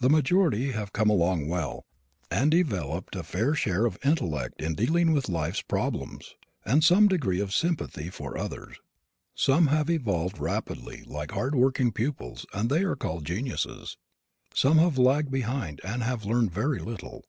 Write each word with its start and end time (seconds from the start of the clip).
The 0.00 0.10
majority 0.10 0.72
have 0.72 0.92
come 0.92 1.08
along 1.08 1.48
well 1.48 1.86
and 2.30 2.50
developed 2.50 3.16
a 3.16 3.22
fair 3.22 3.54
share 3.54 3.86
of 3.86 3.96
intellect 4.04 4.60
in 4.60 4.74
dealing 4.74 5.12
with 5.14 5.30
life's 5.30 5.62
problems, 5.62 6.34
and 6.66 6.84
some 6.84 7.08
degree 7.08 7.40
of 7.40 7.54
sympathy 7.54 8.10
for 8.10 8.36
others. 8.36 8.76
Some 9.34 9.68
have 9.68 9.88
evolved 9.88 10.36
rapidly 10.38 11.04
like 11.04 11.30
hard 11.30 11.54
working 11.54 11.90
pupils 11.90 12.44
and 12.52 12.68
they 12.68 12.82
are 12.82 12.96
called 12.96 13.24
geniuses. 13.24 13.96
Some 14.52 14.76
have 14.76 14.98
lagged 14.98 15.30
behind 15.30 15.80
and 15.82 16.02
have 16.02 16.26
learned 16.26 16.52
very 16.52 16.80
little. 16.80 17.24